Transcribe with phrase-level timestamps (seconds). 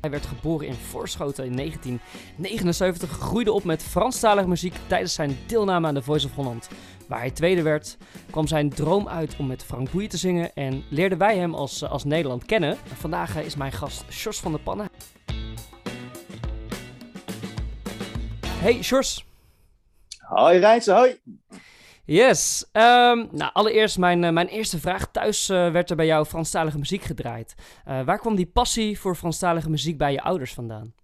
[0.00, 5.86] Hij werd geboren in Voorschoten in 1979, groeide op met Franstalige muziek tijdens zijn deelname
[5.86, 6.68] aan The Voice of Holland.
[7.08, 7.96] Waar hij tweede werd,
[8.30, 11.84] kwam zijn droom uit om met Frank Boeien te zingen en leerden wij hem als,
[11.84, 12.76] als Nederland kennen.
[12.94, 14.88] Vandaag is mijn gast Sjors van der Pannen.
[18.46, 19.24] Hey Sjors.
[20.18, 21.20] Hoi Rijtse, hoi.
[22.12, 22.64] Yes.
[22.72, 25.10] Um, nou, allereerst mijn, uh, mijn eerste vraag.
[25.10, 27.54] Thuis uh, werd er bij jou Franstalige muziek gedraaid.
[27.88, 30.94] Uh, waar kwam die passie voor Franstalige muziek bij je ouders vandaan?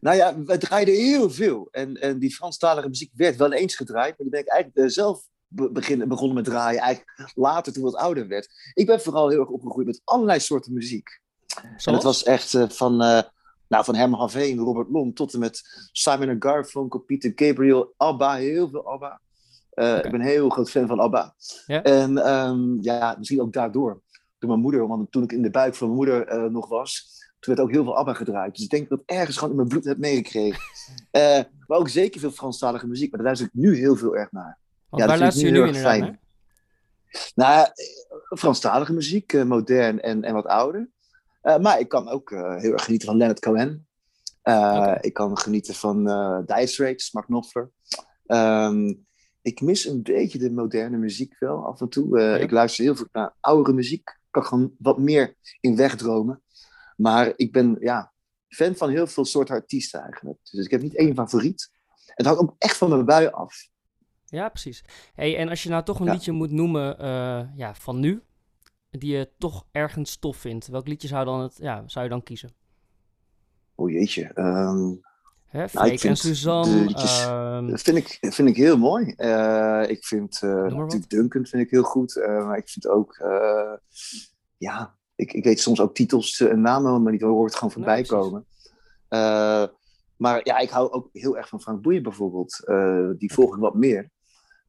[0.00, 1.68] Nou ja, we draaiden heel veel.
[1.70, 4.08] En, en die Franstalige muziek werd wel eens gedraaid.
[4.08, 6.80] Maar die ben ik eigenlijk zelf begin, begonnen met draaien.
[6.80, 8.48] Eigenlijk later toen ik wat ouder werd.
[8.74, 11.20] Ik ben vooral heel erg opgegroeid met allerlei soorten muziek.
[11.46, 11.84] Zoals?
[11.84, 12.96] En het was echt van...
[13.68, 18.34] Nou, van Herman van Veen, Robert Long, tot en met Simon Garfunkel, Peter Gabriel, ABBA,
[18.34, 19.20] heel veel ABBA.
[19.78, 19.96] Uh, okay.
[19.96, 21.34] Ik ben een heel groot fan van ABBA.
[21.66, 21.82] Ja?
[21.82, 24.02] En um, ja, misschien ook daardoor.
[24.38, 27.16] Door mijn moeder, want toen ik in de buik van mijn moeder uh, nog was,
[27.38, 28.54] toen werd ook heel veel ABBA gedraaid.
[28.54, 30.60] Dus ik denk dat ik ergens gewoon in mijn bloed heb meegekregen.
[31.12, 34.32] uh, maar ook zeker veel Franstalige muziek, maar daar luister ik nu heel veel erg
[34.32, 34.58] naar.
[34.88, 36.00] Want ja, waar luister je nu inderdaad fijn.
[36.00, 36.18] naar?
[37.34, 37.68] Nou,
[38.38, 40.88] Franstalige muziek, modern en, en wat ouder.
[41.42, 43.86] maar ik kan ook heel erg genieten van Leonard Cohen.
[44.42, 44.98] Okay.
[45.00, 46.04] Ik kan genieten van
[46.46, 47.70] Dire Straits, Mark Knopfler.
[48.26, 49.06] Um,
[49.48, 52.18] ik mis een beetje de moderne muziek wel af en toe.
[52.18, 52.36] Uh, ja.
[52.36, 54.08] Ik luister heel veel naar oudere muziek.
[54.08, 56.42] Ik kan gewoon wat meer in wegdromen.
[56.96, 58.12] Maar ik ben ja,
[58.48, 60.38] fan van heel veel soorten artiesten eigenlijk.
[60.42, 61.70] Dus ik heb niet één favoriet.
[62.06, 63.68] Het hangt ook echt van mijn bui af.
[64.24, 64.84] Ja, precies.
[65.14, 66.12] Hey, en als je nou toch een ja.
[66.12, 68.22] liedje moet noemen uh, ja, van nu,
[68.90, 72.22] die je toch ergens tof vindt, welk liedje zou, dan het, ja, zou je dan
[72.22, 72.50] kiezen?
[73.74, 74.30] O jeetje.
[74.34, 75.00] Um,
[75.48, 76.84] Hè, nou, ik en Suzanne.
[76.84, 79.14] Liedjes, uh, vind, ik, vind ik heel mooi.
[79.16, 82.16] Uh, ik vind uh, natuurlijk Duncan vind ik heel goed.
[82.16, 83.16] Uh, maar ik vind ook,
[84.56, 88.02] ja, ik, ik weet soms ook titels en namen, maar niet hoor het gewoon voorbij
[88.02, 88.46] komen.
[90.16, 92.62] maar ja, ik hou ook heel erg van Frank Boeien bijvoorbeeld.
[93.18, 94.10] die volg ik wat meer.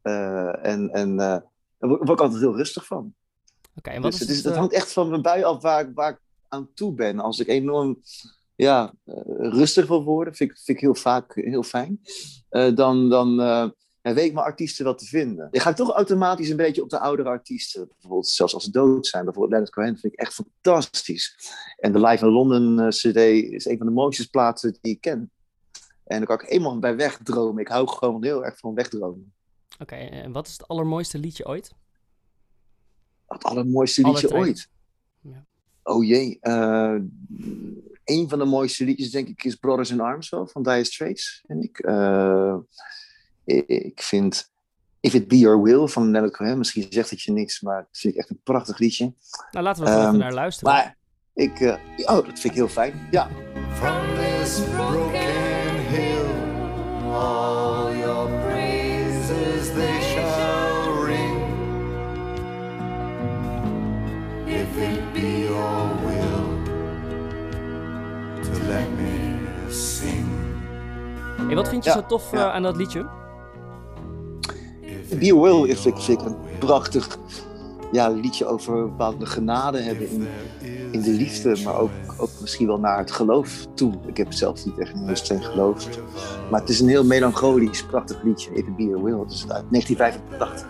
[0.01, 1.43] en en daar
[1.77, 3.13] word ik altijd heel rustig van.
[3.75, 6.11] Okay, en wat dus is het, het hangt echt van mijn bui af waar, waar
[6.11, 7.19] ik aan toe ben.
[7.19, 8.01] Als ik enorm
[8.59, 12.01] ja, uh, rustig wil worden, vind ik, vind ik heel vaak heel fijn.
[12.51, 13.69] Uh, dan dan uh,
[14.01, 15.47] weet ik mijn artiesten wel te vinden.
[15.51, 17.87] Dan ga ik toch automatisch een beetje op de oudere artiesten.
[17.87, 19.23] Bijvoorbeeld zelfs als ze dood zijn.
[19.23, 21.53] Bijvoorbeeld Leonard Cohen vind ik echt fantastisch.
[21.77, 23.17] En de Live in London CD
[23.51, 25.31] is een van de mooiste plaatsen die ik ken.
[26.05, 27.61] En dan kan ik eenmaal bij wegdromen.
[27.61, 29.33] Ik hou gewoon heel erg van wegdromen.
[29.73, 31.71] Oké, okay, en wat is het allermooiste liedje ooit?
[33.27, 34.69] Het allermooiste liedje ooit?
[35.21, 35.45] Ja.
[35.83, 36.39] Oh jee,
[38.09, 41.43] een van de mooiste liedjes, denk ik, is Brothers in Arms wel, van Dire Straits.
[41.47, 42.55] En ik, uh,
[43.65, 44.51] ik vind
[44.99, 47.99] If It Be Your Will van Leonard Cohen, misschien zegt het je niks, maar het
[47.99, 49.13] vind ik echt een prachtig liedje.
[49.51, 50.73] Nou, laten we er um, even naar luisteren.
[50.73, 50.97] Maar
[51.33, 53.29] ik, uh, oh, dat vind ik heel fijn, ja.
[53.73, 56.25] From this broken hill,
[57.11, 61.37] all your praises they shall ring.
[64.45, 65.08] If it
[71.49, 72.37] Hey, wat vind je Ja, zo tof ja.
[72.37, 73.07] uh, aan dat liedje?
[75.09, 77.17] Be Your Will is, vind ik een prachtig
[77.91, 80.27] ja, liedje over een bepaalde genade hebben in,
[80.91, 83.93] in de liefde, maar ook, ook misschien wel naar het geloof toe.
[84.05, 85.87] Ik heb zelf niet echt een heel streng geloof.
[86.51, 88.53] Maar het is een heel melancholisch, prachtig liedje.
[88.53, 89.19] It Be Your Will.
[89.19, 90.67] Het is uit 1985.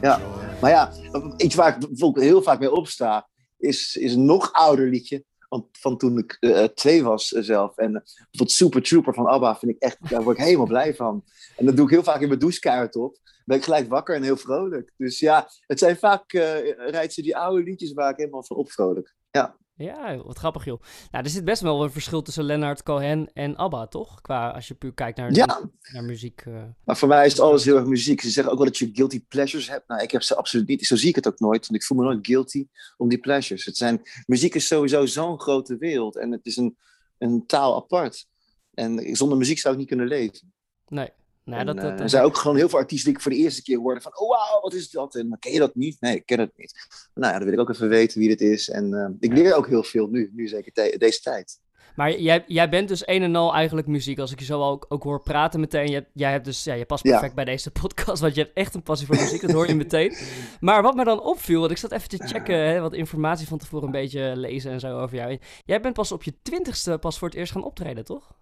[0.00, 0.20] Ja,
[0.60, 0.92] maar ja,
[1.36, 5.24] iets waar ik heel vaak mee opsta, is, is een nog ouder liedje.
[5.48, 7.76] Van, van toen ik uh, twee was uh, zelf.
[7.76, 11.24] En bijvoorbeeld Super Trooper van ABBA vind ik echt, daar word ik helemaal blij van.
[11.56, 13.18] En dat doe ik heel vaak in mijn douchekaart op.
[13.44, 14.92] Ben ik gelijk wakker en heel vrolijk.
[14.96, 19.14] Dus ja, het zijn vaak uh, die oude liedjes waar ik helemaal van opvrolijk.
[19.30, 19.56] Ja.
[19.76, 20.80] Ja, wat grappig joh.
[21.10, 24.20] Nou, er zit best wel een verschil tussen Leonard Cohen en ABBA, toch?
[24.20, 25.70] Qua als je puur kijkt naar, Ja.
[25.92, 26.40] naar muziek.
[26.46, 26.62] eh.
[26.84, 28.20] Maar voor mij is het alles heel erg muziek.
[28.20, 29.88] Ze zeggen ook wel dat je guilty pleasures hebt.
[29.88, 30.86] Nou, ik heb ze absoluut niet.
[30.86, 31.66] Zo zie ik het ook nooit.
[31.66, 33.64] Want ik voel me nooit guilty om die pleasures.
[33.64, 36.16] Het zijn, muziek is sowieso zo'n grote wereld.
[36.16, 36.76] En het is een,
[37.18, 38.26] een taal apart.
[38.74, 40.52] En zonder muziek zou ik niet kunnen leven.
[40.88, 41.08] Nee.
[41.44, 43.32] Nou, En, dat, dat, eh, er zijn ook gewoon heel veel artiesten die ik voor
[43.32, 45.14] de eerste keer hoorde van, oh wauw, wat is dat?
[45.14, 46.00] En ken je dat niet?
[46.00, 46.86] Nee, ik ken het niet.
[47.14, 48.70] Nou ja, dan wil ik ook even weten wie dit is.
[48.70, 51.62] En eh, ik leer ook heel veel nu, nu zeker deze tijd.
[51.94, 54.18] Maar jij, jij bent dus een en al eigenlijk muziek.
[54.18, 55.90] Als ik je zo ook, ook hoor praten meteen.
[55.90, 57.10] Je, jij hebt dus, ja, je past Ja.
[57.10, 58.20] perfect bij deze podcast.
[58.20, 59.40] Want je hebt echt een passie voor muziek.
[59.40, 60.16] Dat hoor je meteen.
[60.60, 62.58] Maar wat me dan opviel, want ik zat even te checken.
[62.58, 65.38] Hè, wat informatie van tevoren een beetje lezen en zo over jou.
[65.64, 68.34] Jij bent pas op je twintigste pas voor het eerst gaan optreden, toch?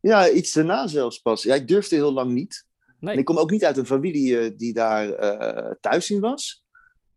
[0.00, 1.42] Ja, iets daarna zelfs pas.
[1.42, 2.66] Ja, ik durfde heel lang niet.
[2.98, 3.12] Nee.
[3.12, 6.64] En ik kom ook niet uit een familie eh, die daar eh, thuis in was.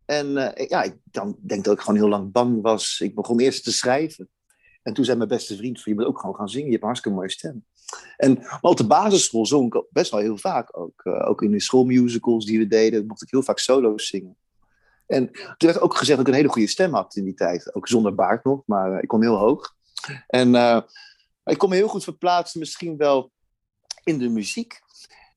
[0.05, 2.99] En eh, ja, ik dan denk dat ik gewoon heel lang bang was.
[3.03, 4.29] Ik begon eerst te schrijven.
[4.83, 6.65] En toen zei mijn beste vriend van, je moet ook gewoon gaan zingen.
[6.65, 7.65] Je hebt een hartstikke mooie stem.
[8.17, 11.05] En maar op de basisschool zong ik best wel heel vaak ook.
[11.05, 14.35] Ook in de schoolmusicals die we deden, mocht ik heel vaak solo's zingen.
[15.07, 17.75] En toen werd ook gezegd dat ik een hele goede stem had in die tijd.
[17.75, 19.75] Ook zonder baard nog, maar ik kon heel hoog.
[20.27, 20.51] En
[21.49, 23.31] ik kon me heel goed verplaatsen misschien wel
[24.03, 24.79] in de muziek.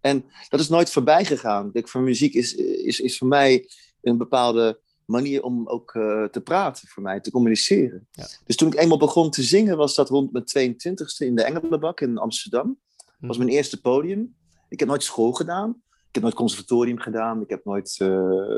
[0.01, 1.71] En dat is nooit voorbij gegaan.
[1.73, 3.69] Ik, voor muziek is, is, is voor mij
[4.01, 8.09] een bepaalde manier om ook eh, te praten, voor mij, te communiceren.
[8.11, 8.27] Ja.
[8.45, 12.01] Dus toen ik eenmaal begon te zingen, was dat rond mijn 22e in de Engelenbak
[12.01, 12.79] in Amsterdam.
[12.97, 14.37] Dat was mijn eerste podium.
[14.69, 15.83] Ik heb nooit school gedaan.
[16.09, 17.41] Ik heb nooit conservatorium gedaan.
[17.41, 18.09] Ik heb nooit eh,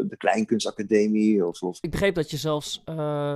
[0.09, 3.35] de Kleinkunstacademie of, of Ik begreep dat je zelfs eh,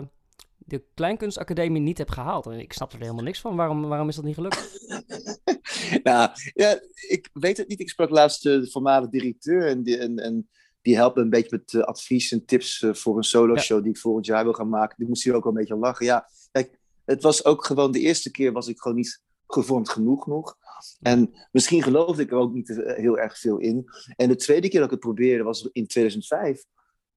[0.69, 2.47] de Kleinkunstacademie niet hebt gehaald.
[2.47, 3.57] En ik snap er helemaal niks van.
[3.57, 4.89] Waarom, waarom is dat niet gelukt?
[6.03, 7.81] nou, ja, ik weet het niet.
[7.81, 10.49] Ik sprak laatst eh, de voormalige directeur en die, en, en
[10.81, 13.93] die helpt me een beetje met eh, advies en tips eh, voor een solo-show die
[13.93, 14.97] ik volgend jaar wil gaan maken.
[14.99, 16.07] Die moest hier ook wel een beetje lachen.
[16.07, 20.27] Ja, kijk, het was ook gewoon de eerste keer was ik gewoon niet gevormd genoeg
[20.27, 20.57] nog.
[21.01, 23.91] En misschien geloofde ik er ook niet heel erg veel in.
[24.17, 26.65] En de tweede keer dat ik het probeerde was in 2005.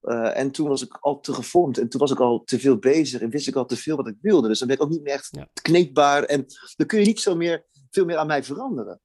[0.02, 2.78] Eh, en toen was ik al te gevormd en toen was ik al te veel
[2.78, 4.48] bezig en wist ik al te veel wat ik wilde.
[4.48, 5.48] Dus dan ben ik ook niet meer echt Ja.
[5.62, 6.46] kneedbaar en
[6.76, 9.00] dan kun je niet zo meer, veel meer aan mij veranderen.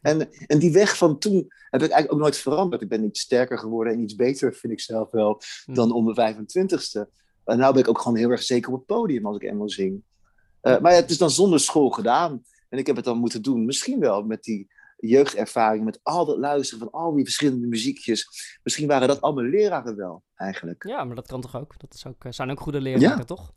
[0.00, 1.34] En, en die weg van toen
[1.70, 2.82] heb ik eigenlijk ook nooit veranderd.
[2.82, 5.74] Ik ben iets sterker geworden en iets beter, vind ik zelf wel, Hm.
[5.74, 7.08] dan om mijn 25ste.
[7.44, 9.68] En nu ben ik ook gewoon heel erg zeker op het podium als ik eenmaal
[9.70, 10.02] zing.
[10.60, 12.42] Eh, maar ja, het is dan zonder school gedaan.
[12.68, 14.68] En ik heb het dan moeten doen, misschien wel met die
[15.08, 18.28] jeugdervaring, met al dat luisteren van al die verschillende muziekjes.
[18.62, 20.84] Misschien waren dat allemaal leraren wel, eigenlijk.
[20.88, 21.74] Ja, maar dat kan toch ook?
[21.80, 23.24] Dat is ook, eh, zijn ook goede leraren, Ja.
[23.24, 23.52] toch?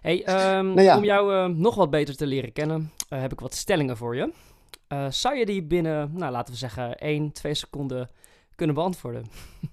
[0.00, 0.96] Hey, ehm, Nou ja.
[0.96, 4.16] Om jou eh, nog wat beter te leren kennen, eh, heb ik wat stellingen voor
[4.16, 4.32] je.
[5.10, 8.08] Zou je die binnen, nou, laten we zeggen, 1, 2 seconden
[8.54, 9.24] kunnen beantwoorden?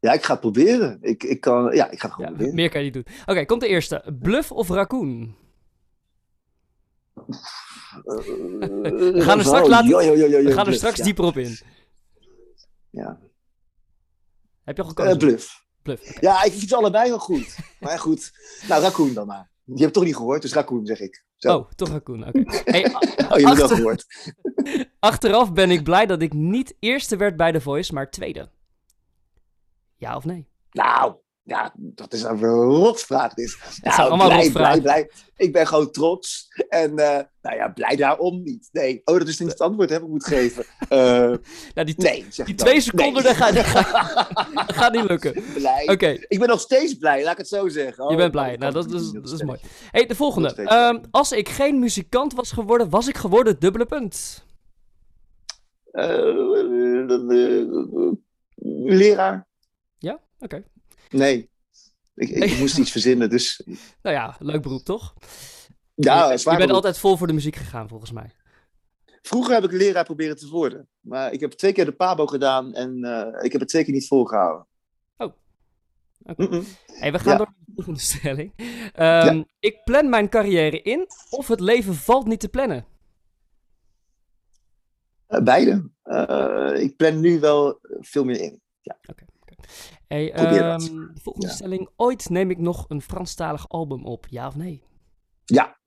[0.00, 0.98] Ja, ik ga het proberen.
[1.00, 2.54] Ik, ik kan, ja, ik ga het gewoon Ja, proberen.
[2.54, 3.14] meer kan je niet doen.
[3.26, 4.16] Oké, komt de eerste.
[4.20, 5.34] Bluff of raccoon?
[8.04, 11.58] We gaan er straks laten- We We gaan er straks dieper op in.
[12.90, 13.18] Ja.
[14.64, 15.18] Heb je al Eh, gekozen?
[15.18, 15.64] bluff.
[15.82, 16.20] Bluff.
[16.20, 17.56] Ja, ik vind ze allebei wel goed.
[17.80, 18.32] Maar goed,
[18.68, 19.50] nou, raccoon dan maar.
[19.64, 21.24] Je hebt het toch niet gehoord, dus raccoon zeg ik.
[21.36, 21.56] Zo.
[21.56, 22.26] Oh, toch raccoon.
[22.26, 22.42] Oké.
[22.64, 22.84] Hey,
[23.30, 24.06] Oh, je hebt het wel gehoord.
[24.98, 28.50] achteraf ben ik blij dat ik niet eerste werd bij The Voice, maar tweede.
[29.96, 30.48] Ja of nee?
[30.70, 31.14] Nou,
[31.46, 33.34] ja, dat is een rotvraag.
[33.34, 33.56] Dit.
[33.82, 34.82] Nou, zijn allemaal blij, rotvragen.
[34.82, 35.10] blij, blij.
[35.36, 36.48] Ik ben gewoon trots.
[36.68, 38.68] En eh, nou ja, blij daarom niet.
[38.72, 39.00] Nee.
[39.04, 40.64] Oh, dat is niet het antwoord hè, wat ik moet geven.
[40.88, 40.98] Eh,
[41.74, 43.22] Nou, die, nee, die twee seconden, Nee.
[43.22, 45.44] dat gaat, dat gaat, dat niet lukken.
[45.54, 45.88] blij.
[45.88, 48.04] Oké, Ik ben nog steeds blij, laat ik het zo zeggen.
[48.04, 48.56] Oh, je bent blij.
[48.56, 49.58] Nou, dat, is, dat is mooi.
[49.90, 50.54] hey, de volgende.
[50.54, 54.44] Dat Ehm, als ik geen muzikant was geworden, was ik geworden dubbele punt.
[55.92, 58.12] Eh, eh, eh, eh,
[58.84, 59.46] leraar?
[59.98, 60.18] Ja?
[60.38, 60.62] Oké.
[61.10, 61.50] Nee.
[62.14, 63.62] Ik, ik moest iets verzinnen, dus
[64.02, 65.14] Nou ja, leuk beroep toch?
[65.94, 66.70] ja, je, zwaar je bent beroep.
[66.84, 68.30] altijd vol voor de muziek gegaan, volgens mij.
[69.22, 72.74] Vroeger heb ik leraar proberen te worden, maar ik heb twee keer de PABO gedaan
[72.74, 74.66] en eh, ik heb het twee keer niet volgehouden.
[75.16, 75.32] Oh.
[76.22, 76.62] Oké.
[76.86, 77.36] Hey, we gaan Ja.
[77.38, 78.52] door naar de volgende stelling.
[78.92, 82.86] Ehm, Ik plan mijn carrière in, of het leven valt niet te plannen.
[85.26, 85.90] Eh, beide.
[86.02, 88.60] Eh, ik plan nu wel veel meer in.
[88.82, 89.26] Hey, Probeer
[90.08, 90.30] dat.
[90.30, 90.78] ehm,
[91.14, 91.52] de volgende Ja.
[91.52, 91.88] stelling.
[91.96, 94.82] Ooit neem ik nog een Franstalig album op, ja of nee?
[95.44, 95.78] Ja,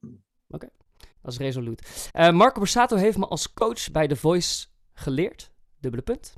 [1.22, 2.10] Dat is resoluut.
[2.12, 5.52] Eh, Marco Borsato heeft me als coach bij The Voice geleerd.
[5.80, 6.34] Dubbele punt.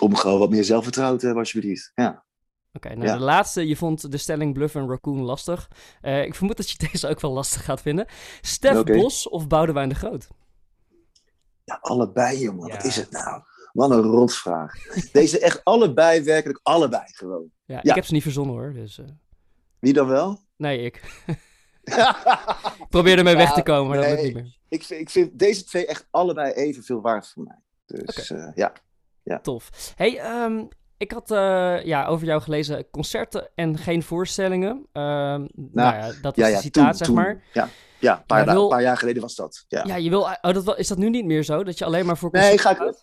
[0.00, 1.92] om gewoon wat meer zelfvertrouwen te hebben, alsjeblieft.
[1.94, 2.24] Ja.
[2.72, 3.16] Oké, nou Ja.
[3.16, 3.66] de laatste.
[3.68, 5.70] Je vond de stelling Bluff en Raccoon lastig.
[6.00, 8.06] Eh, ik vermoed dat je deze ook wel lastig gaat vinden.
[8.40, 8.92] Stef Oké.
[8.96, 10.28] Bos of Boudewijn de Groot?
[11.64, 12.68] ja, allebei, jongen.
[12.68, 13.42] Wat is het nou?
[13.76, 14.72] Wat een rotvraag.
[15.12, 17.50] Deze echt allebei, werkelijk allebei gewoon.
[17.64, 17.94] Ja, ik Ja.
[17.94, 18.72] heb ze niet verzonnen hoor.
[18.72, 19.04] Dus, eh,
[19.78, 20.38] Wie dan wel?
[20.56, 21.00] nee, ik.
[21.84, 24.14] Ik probeer ermee weg te Ja, komen, maar dat nee.
[24.14, 24.56] lukt niet meer.
[24.68, 27.58] ik, vind, ik vind deze twee echt allebei evenveel waard voor mij.
[27.86, 28.72] Dus eh, ja.
[29.42, 29.92] Tof.
[29.96, 30.64] Hey, ehm,
[30.96, 34.86] ik had eh, ja, over jou gelezen concerten en geen voorstellingen.
[34.92, 37.16] Ehm, nou, ja, dat was Ja, een ja, citaat, toen, zeg toen.
[37.16, 37.42] maar.
[37.52, 37.68] Ja,
[37.98, 39.64] ja een paar, wil- paar jaar geleden was dat.
[39.68, 39.84] Ja.
[39.86, 41.64] Ja, je wil, oh, dat, is dat nu niet meer zo?
[41.64, 42.94] Dat je alleen maar voor Nee, ga ik?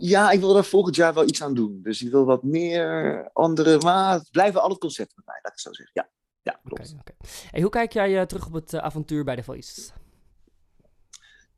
[0.00, 1.80] Ja, ik wil er volgend jaar wel iets aan doen.
[1.82, 5.52] Dus ik wil wat meer andere, maar het blijven altijd concerten met mij, laat ik
[5.52, 5.94] het zo zeggen.
[5.94, 6.08] Ja,
[6.42, 6.94] ja klopt.
[7.00, 7.12] oké.
[7.50, 9.90] Hey, hoe kijk jij eh, terug op het eh, avontuur bij The Voice?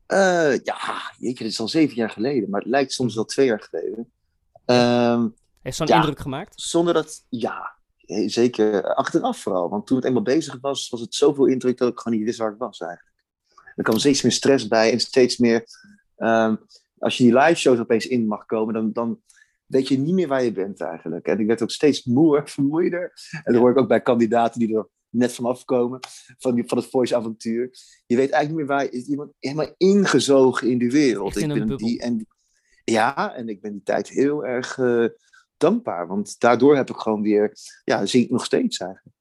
[0.05, 3.45] Eh, ja, jeetje, dit is al zeven jaar geleden, maar het lijkt soms wel twee
[3.45, 4.11] jaar geleden.
[4.65, 5.27] Ehm,
[5.61, 5.95] Heeft zo'n Ja.
[5.95, 6.61] indruk gemaakt?
[6.61, 7.75] zonder dat, ja,
[8.25, 9.69] zeker achteraf vooral.
[9.69, 12.39] Want toen het eenmaal bezig was, was het zoveel indruk dat ik gewoon niet wist
[12.39, 13.15] waar ik was eigenlijk.
[13.75, 15.63] Er kwam steeds meer stress bij en steeds meer,
[16.17, 16.55] ehm,
[16.99, 19.21] als je die live shows opeens in mag komen, dan, dan
[19.65, 21.27] weet je niet meer waar je bent eigenlijk.
[21.27, 23.13] En ik werd ook steeds moer, vermoeider.
[23.43, 25.99] En dat hoor ik ook bij kandidaten die er net vanaf komen
[26.37, 27.69] van, die, van het voice-avontuur.
[28.05, 31.35] Je weet eigenlijk niet meer waar je iemand helemaal ingezogen in die wereld.
[31.35, 32.27] Een ben die, en,
[32.83, 35.05] ja, en ik ben die tijd heel erg eh,
[35.57, 36.07] dankbaar.
[36.07, 37.53] Want daardoor heb ik gewoon weer,
[37.83, 39.15] ja, zing ik nog steeds eigenlijk.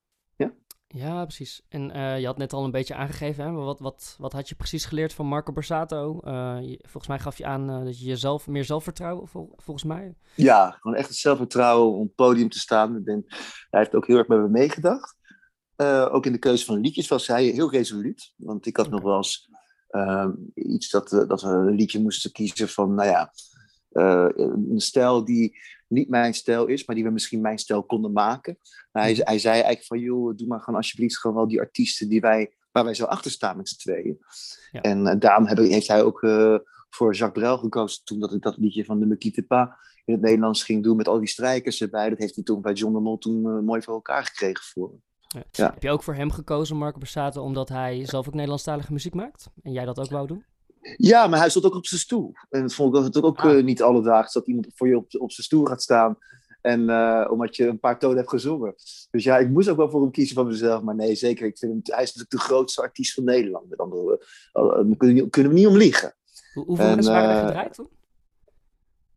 [0.94, 1.62] Ja, precies.
[1.68, 3.50] En eh, je had net al een beetje aangegeven, hè?
[3.50, 6.20] wat, wat, wat had je precies geleerd van Marco Borsato?
[6.20, 10.14] Eh, volgens mij gaf je aan eh, dat je jezelf meer zelfvertrouwen, vol- volgens mij.
[10.34, 13.02] Ja, gewoon echt het zelfvertrouwen om op het podium te staan.
[13.04, 13.22] Hij
[13.70, 15.16] heeft ook heel erg met me meegedacht.
[16.10, 18.32] Ook in de keuze van liedjes was hij heel resoluut.
[18.36, 19.48] Want ik had nog wel eens
[19.88, 23.32] ehm, iets dat, dat we een liedje moesten kiezen van, nou ja,
[23.92, 28.58] een stijl die niet mijn stijl is, maar die we misschien mijn stijl konden maken.
[28.92, 32.08] Maar hij, hij zei eigenlijk van, joh, doe maar gewoon alsjeblieft gewoon wel die artiesten
[32.08, 34.18] die wij, waar wij zo achter staan met z'n tweeën.
[34.70, 34.80] Ja.
[34.80, 36.56] En eh, daarom heb heeft hij ook eh,
[36.90, 39.68] voor Jacques Brel gekozen toen dat ik dat liedje van de Me Quitte Pas
[40.04, 42.08] in het Nederlands ging doen met al die strijkers erbij.
[42.08, 44.92] Dat heeft hij toen bij John de Mol toen eh, mooi voor elkaar gekregen voor.
[45.50, 45.70] Ja.
[45.72, 49.50] Heb je ook voor hem gekozen, Marco Borsato, omdat hij zelf ook Nederlandstalige muziek maakt?
[49.62, 50.44] En jij dat ook wou doen?
[50.96, 52.32] Ja, maar hij stond ook op zijn stoel.
[52.50, 53.58] En dat vond ik natuurlijk ook Ah.
[53.58, 56.18] eh, niet alledaags dat iemand voor je op, op zijn stoel gaat staan.
[56.60, 58.74] En eh, omdat je een paar tonen hebt gezongen.
[59.10, 60.82] Dus ja, ik moest ook wel voor hem kiezen van mezelf.
[60.82, 61.46] Maar nee, zeker.
[61.46, 63.68] Ik vind hem, hij is natuurlijk de grootste artiest van Nederland.
[63.68, 66.14] Met andere we kunnen, kunnen we niet om liegen.
[66.54, 67.88] Hoe, hoeveel En, mensen waren er eh, gedraaid toen?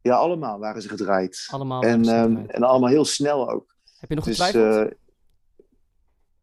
[0.02, 1.48] Ja, allemaal waren ze gedraaid.
[1.52, 1.82] Allemaal.
[1.82, 2.52] en, ze ehm, gedraaid.
[2.52, 3.76] en allemaal heel snel ook.
[4.00, 4.94] Heb je nog Dus, getwijfeld?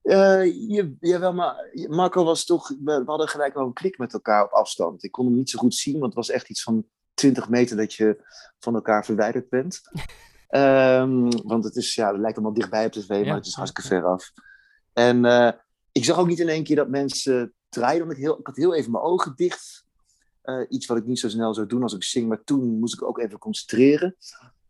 [0.08, 2.74] Je, jawel, maar Marco was toch...
[2.84, 5.04] We, hadden gelijk wel een klik met elkaar op afstand.
[5.04, 7.76] Ik kon hem niet zo goed zien, want het was echt iets van 20 meter
[7.76, 8.24] dat je
[8.58, 9.80] van elkaar verwijderd bent.
[10.48, 13.54] Ehm, want het, is, ja, het lijkt allemaal dichtbij op tv, maar Ja, het is
[13.54, 14.00] hartstikke ja.
[14.00, 14.32] ver af.
[14.92, 15.52] En eh,
[15.92, 18.06] ik zag ook niet in één keer dat mensen draaiden.
[18.06, 19.84] Want ik, heel, ik had heel even mijn ogen dicht.
[20.42, 22.28] Eh, iets wat ik niet zo snel zou doen als ik zing.
[22.28, 24.16] Maar toen moest ik ook even concentreren.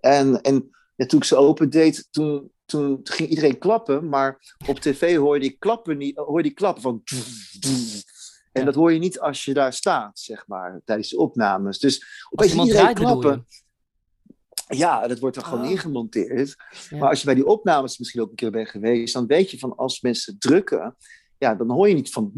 [0.00, 4.08] En, en ja, toen ik ze open deed, toen, toen ging iedereen klappen.
[4.08, 7.02] Maar op tv hoorde ik klappen, niet, hoorde ik klappen van...
[8.52, 11.78] En dat hoor je niet als je daar staat, zeg maar, tijdens de opnames.
[11.78, 13.46] Dus opeens iemand iedereen draait, klappen.
[14.68, 14.76] je?
[14.76, 15.70] Ja, dat wordt er gewoon Oh.
[15.70, 16.56] ingemonteerd.
[16.90, 16.98] Ja.
[16.98, 19.58] Maar als je bij die opnames misschien ook een keer bent geweest, dan weet je
[19.58, 20.96] van als mensen drukken,
[21.38, 22.32] ja, dan hoor je niet van.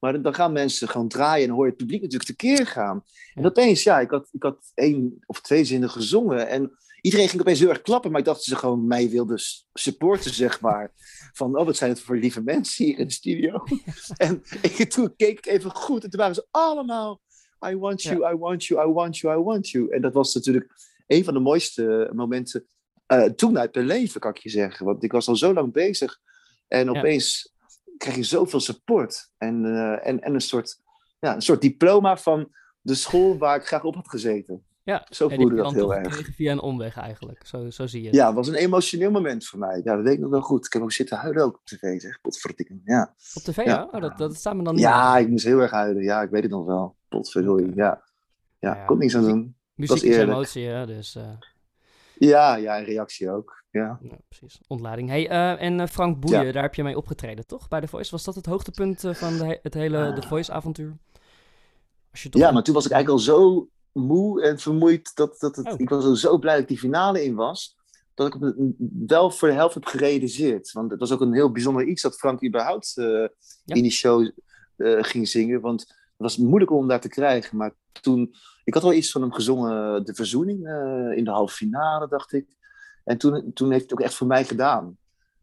[0.00, 2.66] Maar dan- dan gaan mensen gewoon draaien en dan hoor je het publiek natuurlijk tekeer
[2.66, 3.04] gaan.
[3.34, 7.40] En opeens, ja, ik had, ik had één of twee zinnen gezongen en iedereen ging
[7.40, 9.40] opeens heel erg klappen, maar ik dacht dat ze gewoon mij wilden
[9.72, 10.92] supporten, zeg maar.
[11.32, 13.64] Van, oh, wat zijn het voor lieve mensen hier in de studio.
[14.16, 17.20] en ik, toen keek ik even goed en toen waren ze allemaal,
[17.66, 19.90] I want you, I want you, I want you, I want you.
[19.90, 20.74] En dat was natuurlijk
[21.06, 22.66] een van de mooiste momenten
[23.06, 24.86] eh, toen uit mijn leven, kan ik je zeggen.
[24.86, 26.18] Want ik was al zo lang bezig.
[26.68, 26.98] En Ja.
[26.98, 27.54] opeens
[27.96, 29.30] krijg je zoveel support.
[29.38, 30.80] En, eh, en, en een, soort,
[31.20, 34.64] ja, een soort diploma van de school waar ik graag op had gezeten.
[34.84, 36.28] Ja, Zo voelde dat heel erg.
[36.34, 37.46] via een omweg eigenlijk.
[37.46, 38.16] Zo, zo zie je het.
[38.16, 39.80] Ja, het was een emotioneel moment voor mij.
[39.84, 40.66] Ja, dat weet ik nog wel goed.
[40.66, 42.20] Ik heb ook zitten huilen ook op tv, zeg.
[42.20, 42.78] Potverdikke.
[42.84, 43.88] Ja, Op tv, ja?
[43.92, 46.02] Oh, dat, dat staat me dan niet ja ik moest heel erg huilen.
[46.02, 46.96] Ja, ik weet het nog wel.
[47.08, 48.02] Potverdorie, ja.
[48.58, 49.56] Ja, Ja, kon niks aan doen.
[49.74, 50.86] Muziek is emotie, hè?
[50.86, 51.22] Dus eh,
[52.14, 53.64] Ja, ja, en reactie ook.
[53.70, 53.98] Ja.
[54.02, 54.60] ja, precies.
[54.66, 55.08] Ontlading.
[55.08, 56.52] Hey, eh, en eh, Frank Boeien, Ja.
[56.52, 57.68] daar heb je mee opgetreden, toch?
[57.68, 58.10] Bij The Voice.
[58.10, 60.14] Was dat het hoogtepunt van de, he- het hele Ah.
[60.20, 60.96] The Voice-avontuur?
[62.10, 65.14] Als je toch Ja, maar toen was ik eigenlijk al zo moe en vermoeid.
[65.14, 65.74] Dat, dat het, Oh.
[65.80, 67.76] Ik was zo blij dat ik die finale in was.
[68.14, 68.54] Dat ik het
[69.06, 70.72] wel voor de helft heb gerealiseerd.
[70.72, 73.04] Want het was ook een heel bijzonder iets dat Frank überhaupt eh,
[73.64, 73.74] Ja.
[73.74, 74.30] in die show
[74.76, 75.60] eh, ging zingen.
[75.60, 77.56] Want het was moeilijk om daar te krijgen.
[77.56, 78.34] Maar toen,
[78.64, 82.32] ik had al iets van hem gezongen, De Verzoening, eh, in de halve finale, dacht
[82.32, 82.46] ik.
[83.04, 84.96] En toen, toen heeft hij het ook echt voor mij gedaan.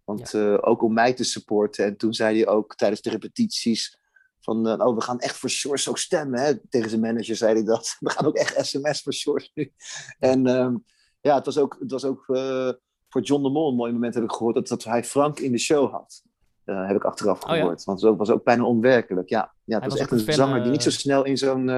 [0.03, 1.85] Want eh, ook om mij te supporten.
[1.85, 3.97] En toen zei hij ook tijdens de repetities
[4.39, 6.39] van, eh, oh, we gaan echt voor Shores ook stemmen.
[6.39, 6.67] Hè?
[6.69, 7.95] Tegen zijn manager zei hij dat.
[7.99, 9.73] We gaan ook echt sms voor Shores nu.
[10.19, 10.75] En ehm,
[11.21, 12.71] ja, het was ook, het was ook eh,
[13.09, 15.51] voor John de Mol een mooi moment heb ik gehoord dat, dat hij Frank in
[15.51, 16.23] de show had.
[16.63, 17.55] Eh, heb ik achteraf Oh ja?
[17.55, 17.83] gehoord.
[17.83, 19.29] Want het was ook, bijna onwerkelijk.
[19.29, 21.69] Ja, ja het was, was echt een fan, zanger die niet zo snel in zo'n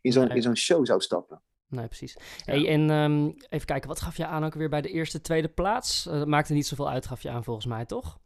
[0.00, 1.42] in zo'n in zo'n show zou stappen.
[1.68, 2.16] Nee, precies.
[2.44, 5.48] Hey, en ehm, even kijken, wat gaf je aan ook weer bij de eerste, tweede
[5.48, 6.06] plaats?
[6.06, 8.18] Eh, dat maakte niet zoveel uit, gaf je aan volgens mij, toch?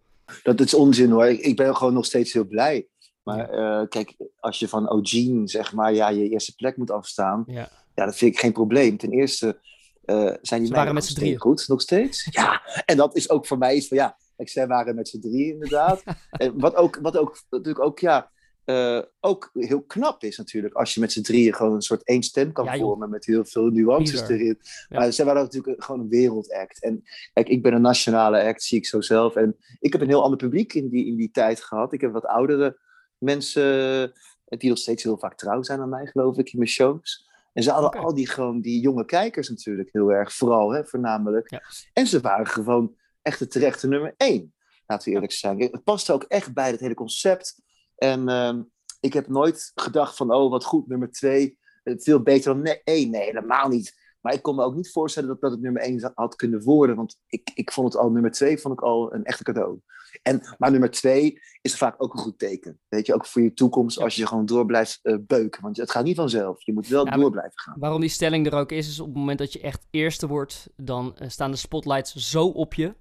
[0.43, 1.27] Dat is onzin hoor.
[1.27, 2.89] Ik, ik ben gewoon nog steeds heel blij.
[3.23, 7.45] Maar eh, kijk, als je van O'Gene, zeg maar, ja, je eerste plek moet afstaan.
[7.47, 7.69] Ja.
[7.95, 8.97] Ja, dat vind ik geen probleem.
[8.97, 9.59] Ten eerste
[10.05, 11.39] eh, zijn die Ze waren met z'n drieën.
[11.39, 12.29] goed, nog steeds.
[12.31, 15.21] Ja, en dat is ook voor mij iets van, ja, kijk, zij waren met z'n
[15.21, 16.03] drieën inderdaad.
[16.31, 18.31] en wat ook, wat ook, natuurlijk ook, ja,
[18.65, 22.23] eh, ook heel knap is natuurlijk, als je met z'n drieën gewoon een soort één
[22.23, 24.59] stem kan Ja, vormen met heel veel nuances erin.
[24.89, 24.99] Ja.
[24.99, 26.83] Maar zij waren natuurlijk gewoon een wereldact.
[26.83, 27.03] En
[27.33, 29.37] kijk, ik ben een nationale act, zie ik zo zelf.
[29.37, 31.93] En ik heb een heel ander publiek in die, in die tijd gehad.
[31.93, 32.79] Ik heb wat oudere
[33.23, 34.03] mensen,
[34.45, 37.31] eh, die nog steeds heel vaak trouw zijn aan mij, geloof ik, in mijn shows.
[37.53, 41.51] En ze hadden al die, gewoon, die jonge kijkers natuurlijk heel erg, vooral, hè, voornamelijk.
[41.51, 41.63] Ja.
[41.93, 44.55] En ze waren gewoon echt de terechte nummer één.
[44.87, 45.61] laten we eerlijk zijn.
[45.61, 47.63] Het past ook echt bij het hele concept.
[47.97, 48.63] En ehm,
[49.01, 51.59] ik heb nooit gedacht van, oh, wat goed, nummer twee.
[51.85, 53.11] Veel beter dan ne- één.
[53.11, 54.02] Nee, helemaal niet.
[54.23, 56.63] Maar ik kon me ook niet voorstellen dat, dat het nummer één zou- had kunnen
[56.63, 56.97] worden.
[56.97, 59.79] Want ik, ik vond het al, nummer twee vond ik al een echte cadeau.
[60.23, 62.81] En, maar nummer twee is vaak ook een goed teken.
[62.89, 65.63] Weet je, ook voor je toekomst als je gewoon door blijft eh, beuken.
[65.63, 66.63] Want het gaat niet vanzelf.
[66.65, 67.77] Je moet wel Ja, door blijven gaan.
[67.79, 70.71] Waarom die stelling er ook is, is op het moment dat je echt eerste wordt,
[70.77, 72.95] dan eh, staan de spotlights zo op je.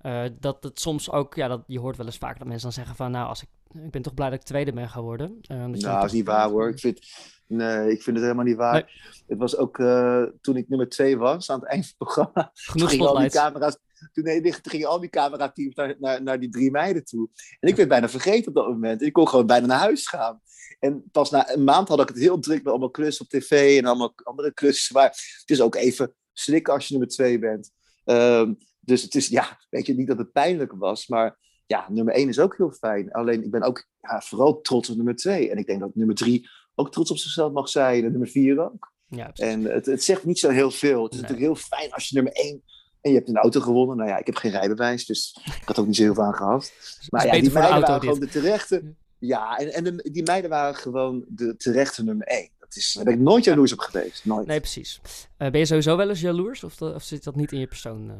[0.00, 2.72] eh, dat het soms ook, ja, dat, je hoort wel eens vaker dat mensen dan
[2.76, 5.38] zeggen van, nou, als ik, ik ben toch blij dat ik tweede ben geworden.
[5.40, 6.68] Dan Nou, dat is niet waar hoor.
[6.68, 7.00] Ik vind,
[7.46, 8.92] nee, ik vind het helemaal niet waar.
[9.26, 12.50] Het was ook eh, toen ik nummer twee was, aan het eind van het programma.
[12.54, 13.78] Genoeg Toen gingen al die camera's,
[14.12, 17.28] toen, nee, toen gingen al die camerateams naar, naar, naar die drie meiden toe.
[17.60, 19.02] En ik werd bijna vergeten op dat moment.
[19.02, 20.40] Ik kon gewoon bijna naar huis gaan.
[20.78, 23.78] En pas na een maand had ik het heel druk met allemaal klussen op tv
[23.78, 24.94] en allemaal andere klussen.
[24.94, 25.08] Maar
[25.40, 27.70] het is ook even slikken als je nummer twee bent.
[28.04, 32.14] Ehm, dus het is, ja, weet je, niet dat het pijnlijk was, maar ja, nummer
[32.14, 33.12] één is ook heel fijn.
[33.12, 35.50] Alleen ik ben ook ja, vooral trots op nummer twee.
[35.50, 38.64] En ik denk dat nummer drie ook trots op zichzelf mag zijn en nummer vier
[38.64, 38.92] ook.
[39.08, 39.30] Ja.
[39.32, 41.02] En het, het zegt niet zo heel veel.
[41.02, 41.30] Het is Nee.
[41.30, 42.62] natuurlijk heel fijn als je nummer één
[43.00, 43.96] en je hebt een auto gewonnen.
[43.96, 46.34] Nou ja, ik heb geen rijbewijs, dus ik had ook niet zo heel veel aan
[46.34, 46.72] gehad.
[47.10, 48.32] Maar ja, die meiden auto, waren gewoon dit.
[48.32, 48.94] de terechte.
[49.18, 52.48] Ja, en, en de- die meiden waren gewoon de terechte nummer één.
[52.58, 54.24] Dat is, daar ben ik nooit jaloers op geweest.
[54.24, 54.46] Nooit.
[54.46, 55.00] Nee, precies.
[55.36, 57.66] Eh, ben je sowieso wel eens jaloers, of, dat- of zit dat niet in je
[57.66, 58.10] persoon?
[58.10, 58.16] eh?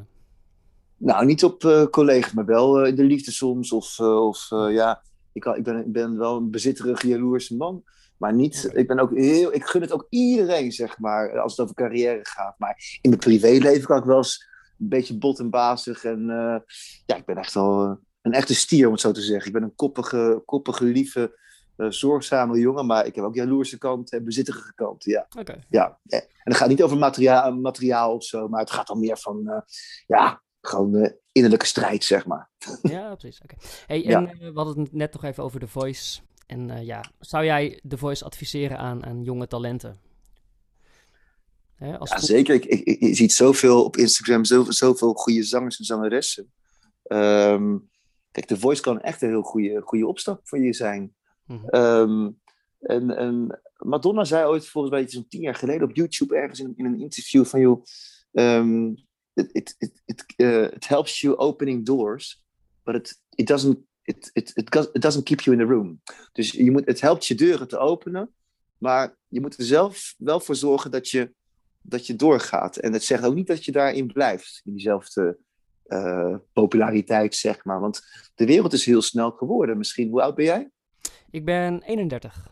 [0.99, 3.73] Nou, niet op eh collega's, maar wel eh, in de liefde soms.
[3.73, 7.85] Of, eh, of ja, ik, ik, ben, ik ben wel een bezitterige, jaloerse man.
[8.17, 11.61] Maar niet, ik ben ook heel, ik gun het ook iedereen, zeg maar, als het
[11.61, 12.59] over carrière gaat.
[12.59, 14.49] Maar in mijn privéleven kan ik wel eens
[14.79, 16.05] een beetje bot en bazig.
[16.05, 16.27] En
[17.07, 19.47] ja, ik ben echt wel een echte stier, om het zo te zeggen.
[19.47, 21.39] Ik ben een koppige, koppige lieve,
[21.77, 22.87] zorgzame jongen.
[22.87, 25.27] Maar ik heb ook jaloerse kanten en bezitterige kanten, ja.
[25.69, 25.99] Ja.
[26.03, 29.65] En het gaat niet over materiaal, materiaal of zo, maar het gaat dan meer van,
[30.07, 32.51] ja, gewoon eh, innerlijke strijd, zeg maar.
[32.83, 33.41] Ja, precies.
[33.43, 33.55] Oké.
[33.87, 34.27] Hey, en Ja.
[34.33, 36.21] eh, we hadden het net nog even over The Voice.
[36.47, 39.97] En eh, ja, zou jij The Voice adviseren aan, aan jonge talenten?
[41.75, 42.55] Hè, als Ja, zeker.
[42.55, 46.53] Ik, ik, je ziet zoveel op Instagram, zoveel, zoveel goede zangers en zangeressen.
[47.03, 47.77] Ehm,
[48.31, 51.15] kijk, The Voice kan echt een heel goede, goede opstap voor je zijn.
[51.47, 51.69] Mhm.
[51.69, 52.31] Ehm,
[52.81, 56.73] en, en Madonna zei ooit, volgens mij zo'n tien jaar geleden, op YouTube ergens in,
[56.77, 57.85] in een interview van, joh,
[58.33, 58.93] ehm,
[59.37, 62.45] it, it, it, it, eh, it helps you opening doors,
[62.85, 66.01] but it, it, doesn't, it, it, it, does- it doesn't keep you in the room.
[66.33, 68.31] Dus je moet, het helpt je deuren te openen,
[68.79, 71.35] maar je moet er zelf wel voor zorgen dat je,
[71.83, 72.77] dat je doorgaat.
[72.77, 75.39] En het zegt ook niet dat je daarin blijft, in diezelfde
[75.87, 77.81] eh, populariteit, zeg maar.
[77.81, 78.03] Want
[78.35, 79.79] de wereld is heel snel geworden.
[79.79, 80.71] Misschien, hoe oud ben jij?
[81.31, 82.49] Ik ben 31.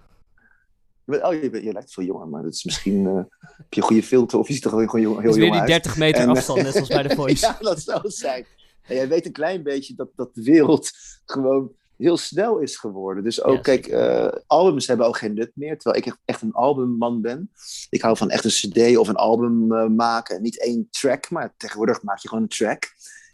[1.05, 3.07] Je bent- Oh, je, bent- je lijkt veel jonger, maar dat is misschien.
[3.07, 5.35] eh, heb je een goede filter of je ziet er gewoon heel, heel Het is
[5.35, 5.69] weer jong die uit.
[5.69, 7.47] 30 meter En, afstand, net zoals bij The Voice.
[7.47, 8.45] ja, dat zou zijn.
[8.83, 10.91] En jij weet een klein beetje dat, dat de wereld
[11.25, 13.25] gewoon heel snel is geworden.
[13.25, 15.79] Dus ook, kijk, eh, albums hebben ook geen nut meer.
[15.79, 17.51] Terwijl ik echt- een albumman ben.
[17.91, 20.43] Ik hou van echt een CD of een album eh, maken.
[20.43, 22.83] Niet één track, maar tegenwoordig maak je gewoon een track.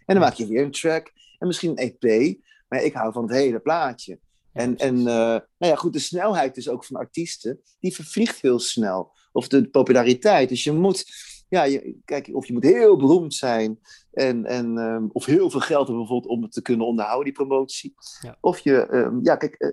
[0.05, 1.11] En dan maak je weer een track.
[1.39, 2.37] En misschien een EP.
[2.67, 4.19] Maar ik hou van het hele plaatje.
[4.53, 8.59] En, en eh, nou ja, goed, de snelheid dus ook van artiesten, die vervliegt heel
[8.59, 9.11] snel.
[9.31, 10.49] Of de populariteit.
[10.49, 11.05] Dus je moet,
[11.49, 13.79] ja, je, kijk, of je moet heel beroemd zijn.
[14.11, 17.45] En, en, ehm, of heel veel geld hebben bijvoorbeeld om het te kunnen onderhouden, die
[17.45, 17.93] promotie.
[18.21, 18.37] Ja.
[18.39, 19.69] Of je, ehm, ja, kijk, eh,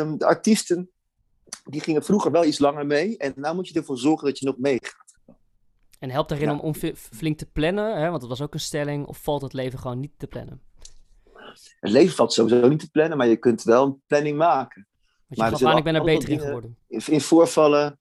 [0.00, 0.90] ehm, de artiesten,
[1.64, 3.16] die gingen vroeger wel iets langer mee.
[3.18, 5.02] En nu moet je ervoor zorgen dat je nog meegaat.
[5.98, 6.58] En helpt daarin Ja.
[6.58, 8.08] om, flink te plannen, hè?
[8.08, 10.60] want dat was ook een stelling, of valt het leven gewoon niet te plannen?
[11.84, 14.86] Het leven valt sowieso niet te plannen, maar je kunt wel een planning maken.
[15.28, 16.76] Je Maar er aan, ik ben er beter in geworden.
[16.88, 17.98] in, in voorvallen.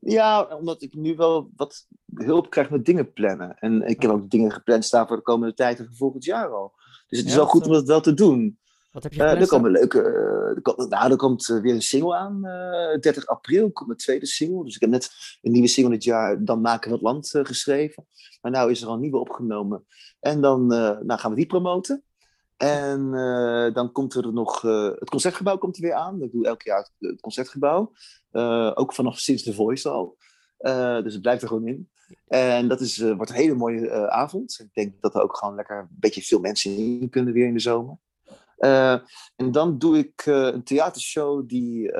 [0.00, 3.58] Ja, omdat ik nu wel wat hulp krijg met dingen plannen.
[3.58, 6.48] En ik heb ook dingen gepland staan voor de komende tijd en voor volgend jaar
[6.48, 6.72] al.
[7.08, 8.58] Dus het is Ja, wel goed om dat wel te doen.
[8.92, 10.00] Wat heb je Eh, gepland er komen leuke.
[10.02, 12.44] eh, er komt, nou, er komt eh, weer een single aan.
[12.44, 14.64] eh 30 april komt mijn tweede single.
[14.64, 15.10] Dus ik heb net
[15.42, 18.06] een nieuwe single dit jaar, Dan Maken we het Land, geschreven.
[18.40, 19.84] Maar nu is er al een nieuwe opgenomen.
[20.20, 22.02] En dan nou gaan we die promoten.
[22.60, 24.64] En eh, dan komt er nog.
[24.64, 26.22] eh, het concertgebouw komt er weer aan.
[26.22, 27.92] Ik doe elk jaar het, concertgebouw.
[28.30, 30.16] Eh, ook vanaf sinds The Voice al.
[31.02, 31.90] Dus het blijft er gewoon in.
[32.26, 34.58] En dat is, wordt een hele mooie avond.
[34.62, 37.54] Ik denk dat er ook gewoon lekker een beetje veel mensen in kunnen weer in
[37.54, 37.96] de zomer.
[39.36, 41.92] En dan doe ik een theatershow die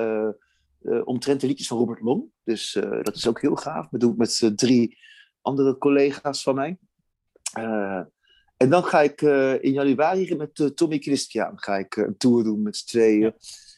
[1.05, 2.25] omtrent de liedjes van Robert Long.
[2.45, 3.89] Dus dat is ook heel gaaf.
[3.89, 4.99] Dat doe ik met drie
[5.41, 6.79] andere collega's van mij.
[8.63, 12.17] En dan ga ik eh, in januari met eh, Tommy Christian ga ik, eh, een
[12.17, 13.35] tour doen met z'n tweeën.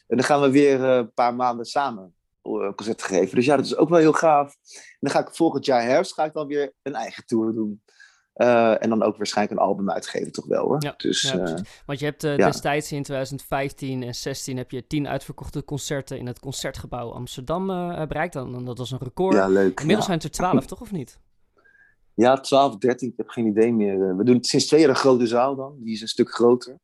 [0.07, 2.15] En dan gaan we weer een paar maanden samen
[2.75, 3.35] concerten geven.
[3.35, 4.55] Dus ja, dat is ook wel heel gaaf.
[4.73, 7.81] En dan ga ik volgend jaar herfst ga ik dan weer een eigen tour doen.
[8.33, 10.83] En dan ook waarschijnlijk een album uitgeven, toch wel hoor.
[10.83, 11.63] Ja, dus, ja.
[11.85, 12.35] Want je hebt ja.
[12.35, 17.67] destijds in 2015 en 16 heb je tien uitverkochte concerten in het Concertgebouw Amsterdam
[18.07, 18.33] bereikt.
[18.33, 19.35] Dan, dan- dat was een record.
[19.35, 19.79] ja, leuk.
[19.79, 21.19] Inmiddels zijn het er 12, toch of niet?
[22.15, 24.09] Ja, 12, 13, ik heb geen idee meer.
[24.09, 25.75] Eh, We doen het sinds twee jaar een grote zaal dan.
[25.79, 26.79] Die is een stuk groter.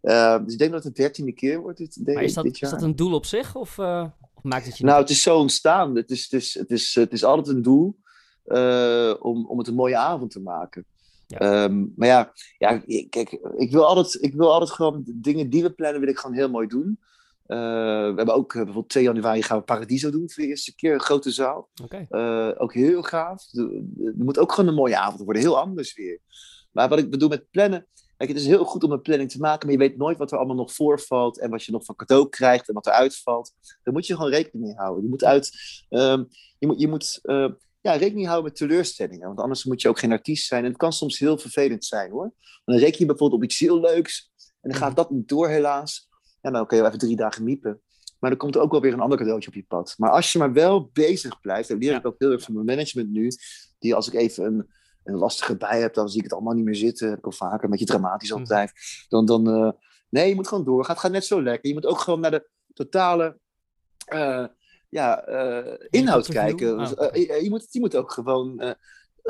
[0.00, 2.44] Eh, dus ik denk dat het de dertiende keer wordt dit, de- Maar is dat,
[2.44, 5.08] dit is dat een doel op zich of, eh, of maakt het je Nou, niet?
[5.08, 5.96] het is zo ontstaan.
[5.96, 7.96] Het is, het is, het is, het is altijd een doel
[9.20, 10.84] om, om het een mooie avond te maken.
[11.26, 11.38] Ja.
[11.38, 15.62] Ehm, maar ja, ja ik- kijk, ik wil, altijd, ik wil altijd gewoon dingen die
[15.62, 16.98] we plannen, wil ik gewoon heel mooi doen.
[17.44, 20.74] Eh, we hebben ook eh, bijvoorbeeld 2 januari gaan we Paradiso doen voor de eerste
[20.74, 21.68] keer, een grote zaal.
[22.08, 23.52] Eh, ook heel gaaf.
[23.52, 26.20] Er moet ook gewoon een mooie avond worden, heel anders weer.
[26.72, 29.38] Maar wat ik bedoel met plannen, kijk, het is heel goed om een planning te
[29.38, 31.96] maken, maar je weet nooit wat er allemaal nog voorvalt en wat je nog van
[31.96, 33.52] cadeau krijgt en wat er uitvalt.
[33.82, 35.02] Daar moet je gewoon rekening mee houden.
[35.02, 35.50] Je moet, uit,
[35.88, 36.24] ehm,
[36.58, 37.20] je moet, je moet
[37.80, 40.64] ja, rekening houden met teleurstellingen, want anders moet je ook geen artiest zijn.
[40.64, 42.32] En het kan soms heel vervelend zijn hoor.
[42.64, 46.08] Dan reken je bijvoorbeeld op iets heel leuks en dan gaat dat niet door helaas.
[46.44, 47.80] Ja, dan kun je wel even drie dagen miepen.
[48.18, 49.94] Maar dan komt er ook wel weer een ander cadeautje op je pad.
[49.98, 52.66] Maar als je maar wel bezig blijft, en leer ik ook heel erg van mijn
[52.66, 53.30] management nu,
[53.78, 54.70] die als ik even een,
[55.04, 57.08] een lastige bij heb, dan zie ik het allemaal niet meer zitten.
[57.08, 58.38] Heb ik al vaker, een beetje dramatisch Mhm.
[58.40, 58.72] altijd.
[59.08, 59.70] Dan, dan eh,
[60.08, 60.88] nee, je moet gewoon door.
[60.88, 61.68] Het gaat net zo lekker.
[61.68, 63.38] Je moet ook gewoon naar de totale
[64.04, 64.46] eh,
[64.88, 66.56] ja, eh, inhoud Interview?
[66.58, 66.78] kijken.
[66.78, 68.76] Ah, je, je moet, je moet ook gewoon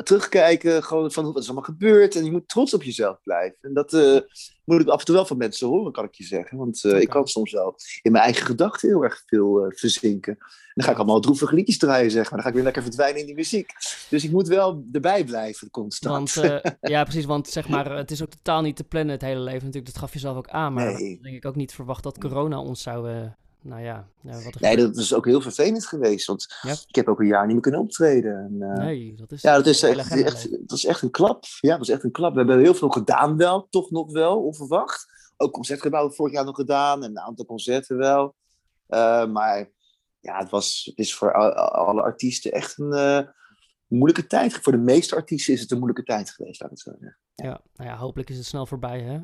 [0.03, 2.15] terugkijken gewoon van wat is allemaal gebeurd.
[2.15, 3.57] En je moet trots op jezelf blijven.
[3.61, 4.19] En dat eh,
[4.63, 6.57] moet ik af en toe wel van mensen horen, kan ik je zeggen.
[6.57, 10.33] Want eh, ik kan soms wel in mijn eigen gedachten heel erg veel eh, verzinken.
[10.37, 12.31] En dan ga ik allemaal droevige liedjes draaien, zeg maar.
[12.33, 13.69] Dan ga ik weer lekker verdwijnen in die muziek.
[14.09, 16.33] Dus ik moet wel erbij blijven, constant.
[16.33, 19.39] Want, ja, precies, want zeg maar, het is ook totaal niet te plannen het hele
[19.39, 19.93] leven natuurlijk.
[19.93, 21.19] Dat gaf je zelf ook aan, maar Nee.
[21.21, 23.29] denk ik ook niet verwacht dat corona ons zou,
[23.65, 26.27] nou ja, ja, wat nee, dat is ook heel vervelend geweest.
[26.27, 26.71] Want Ja.
[26.87, 28.37] ik heb ook een jaar niet meer kunnen optreden.
[28.37, 29.41] En, eh, Nee, dat is...
[29.41, 31.43] Ja, dat is echt, dat is echt een klap.
[31.59, 32.31] Ja, dat is echt een klap.
[32.31, 35.13] We hebben heel veel gedaan wel, toch nog wel, onverwacht.
[35.37, 38.35] Ook concertgebouwen vorig jaar nog gedaan en een aantal concerten wel.
[38.87, 39.69] Eh, maar
[40.19, 43.19] ja, het, was, het is voor alle artiesten echt een eh,
[43.87, 44.53] moeilijke tijd.
[44.53, 47.17] Voor de meeste artiesten is het een moeilijke tijd geweest, laat ik het zo zeggen.
[47.35, 49.19] Ja, nou ja, hopelijk is het snel voorbij, hè.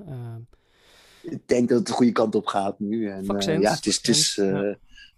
[1.21, 3.09] Ik denk dat het de goede kant op gaat nu.
[3.09, 4.73] En, eh, Vaccins, ja, het is, het is eh,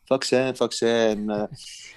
[0.06, 1.30] vaccin, vaccin.
[1.30, 1.44] Eh,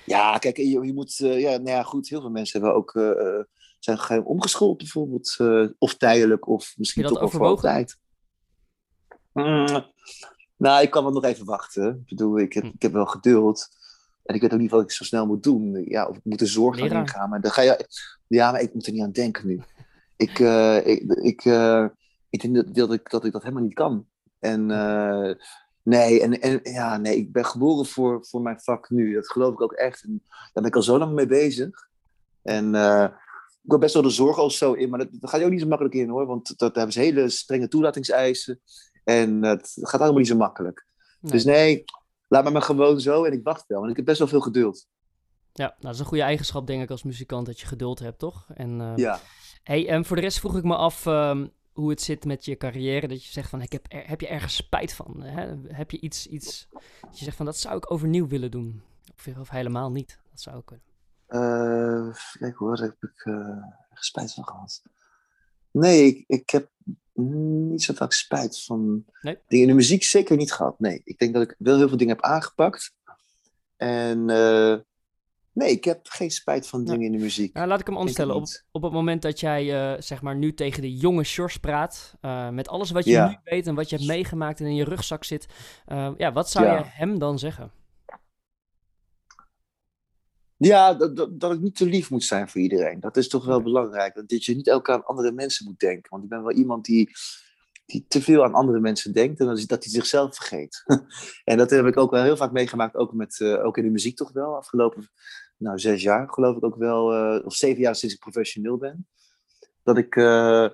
[0.04, 3.40] ja, kijk, je, je moet, ja, nou ja, goed, heel veel mensen hebben ook, eh,
[3.78, 5.36] zijn geheim omgeschoold bijvoorbeeld.
[5.78, 7.96] of tijdelijk, of misschien toch wel voor altijd.
[9.32, 9.84] Mm,
[10.56, 11.88] nou, ik kan wel nog even wachten.
[11.88, 12.70] Ik bedoel, ik heb, Hm.
[12.74, 13.68] ik heb wel geduld.
[14.24, 15.84] En ik weet ook niet wat ik zo snel moet doen.
[15.88, 17.28] Ja, of ik moet de zorg gaan ingaan.
[17.30, 17.86] Maar dan ga je...
[18.26, 19.60] Ja, maar ik moet er niet aan denken nu.
[20.16, 20.38] Ik,
[20.84, 21.42] ik, ik,
[22.42, 24.06] ik denk dat, dat, ik, dat ik dat helemaal niet kan.
[24.38, 25.34] En eh,
[25.82, 29.14] nee, en, en ja, nee, ik ben geboren voor, voor mijn vak nu.
[29.14, 30.02] Dat geloof ik ook echt.
[30.02, 31.88] En daar ben ik al zo lang mee bezig.
[32.42, 33.08] En eh,
[33.62, 35.60] ik heb best wel de zorg al zo in, maar dat, dat gaat ook niet
[35.60, 36.26] zo makkelijk in hoor.
[36.26, 38.60] Want dat, daar hebben ze hele strenge toelatingseisen.
[39.04, 40.86] En eh, het gaat allemaal niet zo makkelijk.
[41.20, 41.32] nee.
[41.32, 41.84] Dus nee,
[42.28, 43.78] laat me maar gewoon zo en ik wacht wel.
[43.78, 44.86] Want ik heb best wel veel geduld.
[45.52, 48.18] Ja, nou, dat is een goede eigenschap, denk ik, als muzikant, dat je geduld hebt,
[48.18, 48.46] toch?
[48.54, 49.20] En, Ja.
[49.62, 52.56] Hey, en voor de rest vroeg ik me af ehm, hoe het zit met je
[52.56, 53.08] carrière.
[53.08, 55.22] Dat je zegt van, ik heb, er- heb je ergens spijt van?
[55.22, 55.54] Hè?
[55.74, 56.68] Heb je iets, iets
[57.00, 58.82] dat je zegt van, dat zou ik overnieuw willen doen?
[59.16, 60.18] Of, of helemaal niet?
[60.30, 60.84] Dat zou ook kunnen.
[61.26, 64.82] Eh, kijk hoor, daar heb ik ergens spijt van gehad.
[65.70, 66.70] Nee, ik, ik heb
[67.12, 69.38] niet zo vaak spijt van Nee?
[69.48, 70.02] dingen in de muziek.
[70.02, 70.80] Zeker niet gehad.
[70.80, 72.94] Nee, ik denk dat ik wel heel veel dingen heb aangepakt.
[73.76, 74.76] En eh,
[75.56, 76.86] nee, ik heb geen spijt van Ja.
[76.92, 77.54] dingen in de muziek.
[77.54, 78.34] Nou, laat ik hem anders stellen.
[78.34, 82.14] Op, op het moment dat jij, eh, zeg maar, nu tegen de jonge Sjors praat,
[82.20, 83.28] eh, met alles wat je Ja.
[83.28, 85.46] nu weet en wat je hebt meegemaakt en in je rugzak zit,
[85.86, 86.78] eh, ja, wat zou Ja.
[86.78, 87.70] je hem dan zeggen?
[90.56, 93.00] Ja, dat, dat, dat ik niet te lief moet zijn voor iedereen.
[93.00, 94.22] Dat is toch wel belangrijk.
[94.26, 96.10] Dat je niet elke aan andere mensen moet denken.
[96.10, 97.10] Want ik ben wel iemand die,
[97.86, 99.40] die te veel aan andere mensen denkt.
[99.40, 100.84] En dat, is, dat hij zichzelf vergeet.
[101.44, 102.94] en dat heb ik ook wel heel vaak meegemaakt.
[102.94, 104.56] Ook, met, ook in de muziek toch wel.
[104.56, 105.10] Afgelopen
[105.56, 107.12] nou, zes jaar geloof ik ook wel.
[107.12, 109.08] eh, of zeven jaar sinds ik professioneel ben.
[109.82, 110.68] Dat ik eh,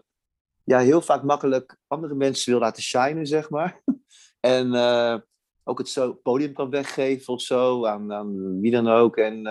[0.64, 3.82] ja, heel vaak makkelijk andere mensen wil laten shinen, zeg maar.
[4.40, 5.18] en eh,
[5.64, 9.16] ook het zo podium kan weggeven of zo aan, aan wie dan ook.
[9.16, 9.42] En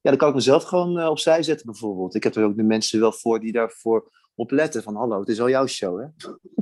[0.00, 2.14] ja, dan kan ik mezelf gewoon opzij zetten bijvoorbeeld.
[2.14, 4.82] Ik heb er ook de mensen wel voor die daarvoor op letten.
[4.82, 6.06] Van hallo, het is al jouw show hè.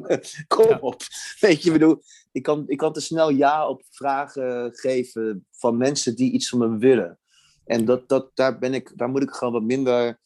[0.47, 0.79] Kom Ja.
[0.81, 1.01] op.
[1.41, 5.77] Weet je, ik bedoel, ik kan, ik kan te snel ja op vragen geven van
[5.77, 7.19] mensen die iets van me willen.
[7.67, 10.19] En dat, dat, daar, ben ik, daar moet ik gewoon wat minder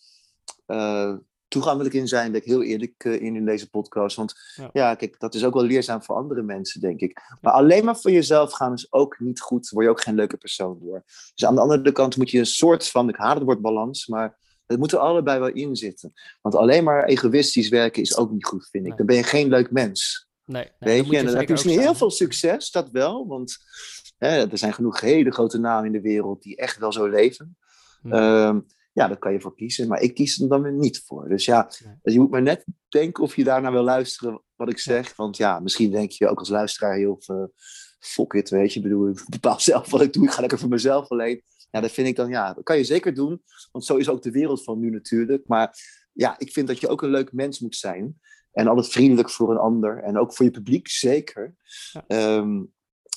[0.67, 1.15] eh,
[1.49, 2.33] toegankelijk in zijn.
[2.33, 4.17] Ben ik heel eerlijk eh, in in deze podcast.
[4.17, 4.71] Want Ja.
[4.73, 4.95] ja.
[4.95, 7.21] kijk, dat is ook wel leerzaam voor andere mensen, denk ik.
[7.41, 9.69] Maar alleen maar voor jezelf gaan is ook niet goed.
[9.69, 11.03] Word je ook geen leuke persoon door.
[11.35, 14.07] Dus aan de andere kant moet je een soort van, ik haat het woord balans,
[14.07, 16.13] maar Het moet er allebei wel in zitten.
[16.43, 18.89] Want alleen maar egoïstisch werken is ook niet goed, vind ik.
[18.89, 18.99] Nee.
[18.99, 20.29] Dan ben je geen leuk mens.
[20.45, 23.27] Nee, nee, Weet je, en dan heb je misschien heel veel succes, dat wel.
[23.27, 23.59] Want
[24.29, 27.57] hè, er zijn genoeg hele grote namen in de wereld die echt wel zo leven.
[28.03, 28.13] Hm.
[28.13, 28.61] Ehm,
[28.93, 29.89] ja, daar kan je voor kiezen.
[29.89, 31.29] Maar ik kies er dan weer niet voor.
[31.29, 31.71] Dus ja,
[32.03, 35.17] dus je moet maar net denken of je daarna wil luisteren wat ik zeg.
[35.17, 37.53] Want ja, misschien denk je ook als luisteraar heel veel...
[37.99, 38.79] Fuck it, weet je.
[38.79, 40.25] Ik bedoel, ik bepaal zelf wat ik doe.
[40.25, 41.43] Ik ga lekker voor mezelf alleen.
[41.71, 43.43] Ja, dat vind ik dan, ja, dat kan je zeker doen.
[43.73, 45.47] Want zo is ook de wereld van nu natuurlijk.
[45.47, 45.79] Maar
[46.13, 48.21] ja, ik vind dat je ook een leuk mens moet zijn.
[48.53, 50.03] En altijd vriendelijk voor een ander.
[50.03, 51.55] En ook voor je publiek, zeker.
[51.93, 52.05] Ja.
[52.07, 52.63] Ehm,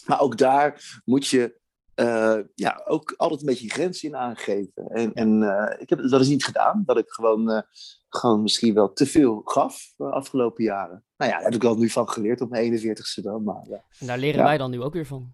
[0.05, 1.61] maar ook daar moet je
[1.95, 4.87] eh, ja, ook altijd een beetje grenzen in aangeven.
[4.87, 6.83] En, en eh, ik heb dat is niet gedaan.
[6.85, 7.61] Dat ik gewoon, eh,
[8.09, 11.03] gewoon misschien wel te veel gaf de afgelopen jaren.
[11.17, 13.43] Nou ja, daar heb ik wel nu van geleerd op mijn 41ste dan.
[13.43, 13.83] Maar.
[13.99, 14.45] En daar leren Ja.
[14.45, 15.33] wij dan nu ook weer van.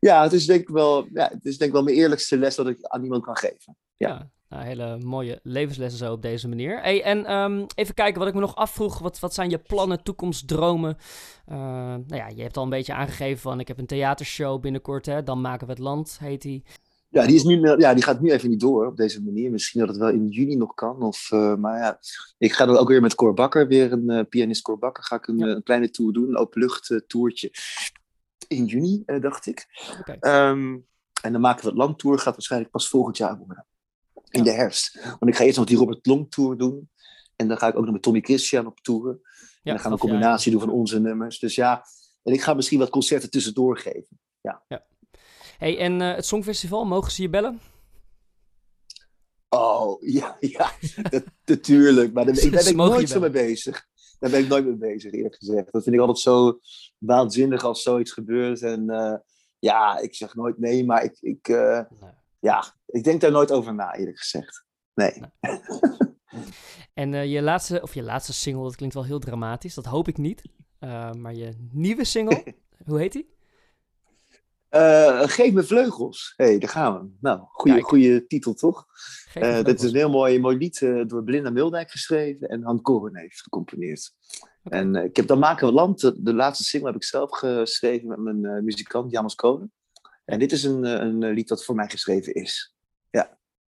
[0.00, 2.54] ja, het is denk ik wel, ja, het is denk ik wel mijn eerlijkste les
[2.54, 3.76] dat ik aan iemand kan geven.
[3.96, 4.08] Ja.
[4.08, 6.80] Ja, nou, hele mooie levenslessen zo op deze manier.
[6.80, 8.98] Hey, en ehm, even kijken wat ik me nog afvroeg.
[8.98, 10.96] Wat, wat zijn je plannen, toekomstdromen?
[11.46, 15.06] Eh, nou ja, je hebt al een beetje aangegeven van ik heb een theatershow binnenkort.
[15.06, 15.22] Hè?
[15.22, 16.64] Dan maken we het land, heet die.
[17.08, 19.50] Ja, die, is nu, ja, die gaat nu even niet door op deze manier.
[19.50, 21.02] Misschien dat het wel in juni nog kan.
[21.02, 21.98] Of, eh, maar ja,
[22.38, 25.16] ik ga dan ook weer met Cor Bakker, weer een eh, pianist Cor Bakker, ga
[25.16, 25.46] ik een, Ja.
[25.46, 26.28] een kleine tour doen.
[26.28, 27.50] Een openlucht toertje
[28.48, 29.66] in juni, dacht ik.
[30.00, 30.16] Oké.
[30.20, 30.78] Ehm,
[31.22, 33.66] en dan maken we het landtour, gaat waarschijnlijk pas volgend jaar worden.
[34.32, 34.50] In Ja.
[34.50, 35.00] de herfst.
[35.04, 36.90] Want ik ga eerst nog die Robert Long tour doen.
[37.36, 39.08] En dan ga ik ook nog met Tommy Christian op tour.
[39.10, 39.20] En
[39.62, 41.38] Ja, dan gaan we een combinatie doen van onze nummers.
[41.38, 41.84] Dus ja,
[42.22, 44.20] en ik ga misschien wat concerten tussendoor geven.
[45.58, 47.60] Hey, en eh, het Songfestival, mogen ze je bellen?
[49.48, 50.70] Oh, ja, ja,
[51.10, 52.12] dat, natuurlijk.
[52.12, 53.86] Maar daar, daar ben ik nooit zo mee bezig.
[54.18, 55.72] Daar ben ik nooit mee bezig, eerlijk gezegd.
[55.72, 56.60] Dat vind ik altijd zo
[56.98, 58.62] waanzinnig als zoiets gebeurt.
[58.62, 59.14] En eh,
[59.58, 62.10] ja, ik zeg nooit nee, maar ik, ik, eh, Nee.
[62.42, 64.64] Ja, ik denk daar nooit over na, eerlijk gezegd.
[64.94, 65.20] Nee.
[66.94, 69.74] En eh, je laatste, of je laatste single, dat klinkt wel heel dramatisch.
[69.74, 70.42] Dat hoop ik niet.
[70.78, 72.44] Eh, maar je nieuwe single,
[72.86, 73.30] hoe heet die?
[74.68, 76.34] Eh, geef me vleugels.
[76.36, 77.10] Hé, hey, daar gaan we.
[77.20, 78.86] Nou, goede, goede titel, toch?
[79.62, 83.40] Dit is een heel mooi, mooi lied door Blinda Mildijk geschreven en Han Koren heeft
[83.40, 84.14] gecomponeerd.
[84.62, 88.08] En ik heb dan Maken we Land, de, de laatste single heb ik zelf geschreven
[88.08, 89.72] met mijn muzikant Janos Kolen.
[90.24, 92.74] En dit is een, eh, een eh, lied dat voor mij geschreven is.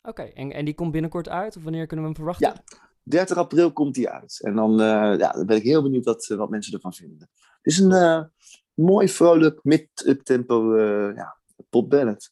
[0.04, 1.58] Oké, en, en die komt binnenkort uit?
[1.58, 2.48] Of wanneer kunnen we hem verwachten?
[2.48, 2.80] Ja.
[3.04, 4.40] 30 april komt die uit.
[4.42, 7.30] En dan, eh, ja, dan ben ik heel benieuwd wat, wat mensen ervan vinden.
[7.62, 8.32] Het is een
[8.74, 11.38] mooi, vrolijk, mid-up tempo eh ja,
[11.70, 12.32] pop ballad.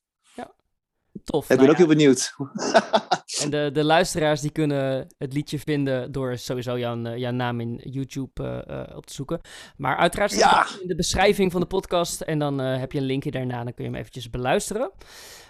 [1.30, 1.42] Tof.
[1.42, 2.34] Ik ben Nou ook heel benieuwd.
[3.44, 7.60] En de, de luisteraars die kunnen het liedje vinden door sowieso jouw, eh, jouw naam
[7.60, 9.42] in YouTube eh, op te zoeken.
[9.78, 10.74] Maar uiteraard staat Ja.
[10.74, 12.22] het in de beschrijving van de podcast.
[12.22, 14.92] En dan heb je een linkje daarna, dan kun je hem eventjes beluisteren.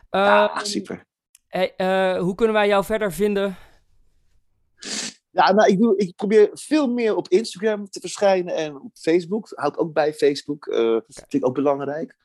[0.09, 1.05] Ja, Ehm, super.
[1.47, 1.73] hey,
[2.19, 3.57] hoe kunnen wij jou verder vinden?
[5.31, 9.51] Ja, nou, ik, doe, ik probeer veel meer op Instagram te verschijnen en op Facebook.
[9.55, 10.65] Houd ook bij Facebook.
[10.67, 12.15] eh Vind ik ook belangrijk.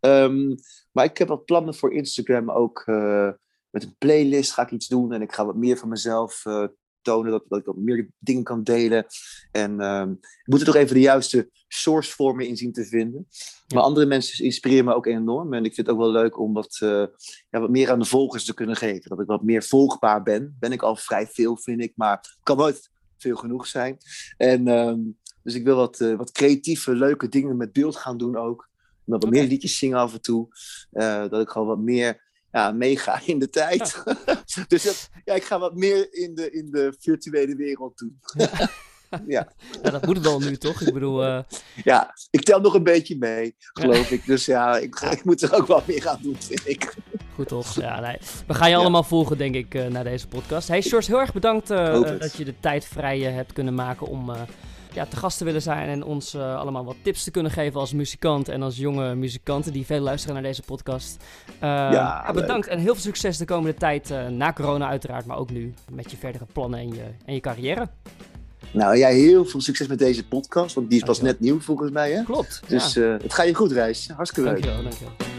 [0.00, 0.50] Ehm,
[0.92, 2.82] maar ik heb wat plannen voor Instagram ook.
[2.86, 3.30] eh,
[3.72, 5.12] met een playlist ga ik iets doen.
[5.12, 6.64] En ik ga wat meer van mezelf eh,
[7.00, 7.30] tonen.
[7.30, 9.06] Dat, dat ik wat meer dingen kan delen.
[9.50, 13.28] En ehm ik moet er toch even de juiste source vormen in zien te vinden.
[13.74, 15.54] Maar andere mensen inspireren me ook enorm.
[15.54, 17.04] En ik vind het ook wel leuk om wat, eh,
[17.50, 19.10] ja, wat meer aan de volgers te kunnen geven.
[19.10, 20.56] Dat ik wat meer volgbaar ben.
[20.60, 21.92] Ben ik al vrij veel, vind ik.
[21.96, 23.96] Maar het kan nooit veel genoeg zijn.
[24.36, 25.00] En, ehm,
[25.42, 28.70] dus ik wil wat, wat creatieve, leuke dingen met beeld gaan doen ook.
[29.04, 30.48] Met wat meer liedjes zingen af en toe.
[30.90, 32.20] Eh, dat ik gewoon wat meer
[32.52, 34.02] ja, meega in de tijd.
[34.68, 38.20] dus dat, ja, ik ga wat meer in de, in de virtuele wereld doen.
[39.26, 39.52] ja.
[39.82, 40.80] Ja, dat moet wel nu, toch?
[40.80, 41.42] Ik bedoel, eh,
[41.84, 44.26] ja, ik tel nog een beetje mee, geloof ik.
[44.26, 46.94] Dus ja, ik, ik moet er ook wel meer aan doen, vind ik.
[47.34, 47.74] goed toch?
[47.74, 48.16] Ja, nee.
[48.46, 50.68] We gaan je allemaal volgen, denk ik, eh, na deze podcast.
[50.68, 52.20] Hey, Sjors, heel erg bedankt het.
[52.20, 54.30] dat je de tijd vrij hebt kunnen maken om
[54.92, 57.80] ja, te gast te willen zijn en ons eh, allemaal wat tips te kunnen geven
[57.80, 61.16] als muzikant en als jonge muzikanten die veel luisteren naar deze podcast.
[61.58, 65.36] Eh, Ja, bedankt en heel veel succes de komende tijd, eh, na corona uiteraard, maar
[65.36, 67.88] ook nu met je verdere plannen en je, en je carrière.
[68.70, 71.40] Nou, jij heel veel succes met deze podcast, want die is pas Dankjewel.
[71.40, 72.12] net nieuw volgens mij.
[72.12, 72.22] Hè?
[72.22, 72.62] Klopt.
[72.68, 73.02] Dus ja.
[73.02, 74.08] het gaat je goed, Reis.
[74.16, 74.62] Hartstikke leuk.
[74.62, 75.31] Dankjewel, dankjewel.